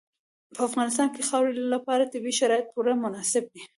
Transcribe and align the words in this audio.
په 0.55 0.61
افغانستان 0.69 1.07
کې 1.13 1.19
د 1.21 1.25
خاورې 1.29 1.51
لپاره 1.75 2.09
طبیعي 2.13 2.35
شرایط 2.39 2.65
پوره 2.73 2.93
مناسب 3.03 3.43
دي. 3.53 3.61